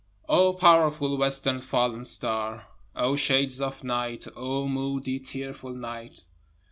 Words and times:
2 0.25 0.33
O 0.33 0.53
powerful 0.55 1.15
western 1.15 1.61
fallen 1.61 2.03
star! 2.03 2.65
O 2.95 3.15
shades 3.15 3.61
of 3.61 3.83
night 3.83 4.25
O 4.35 4.67
moody, 4.67 5.19
tearful 5.19 5.75
night! 5.75 6.23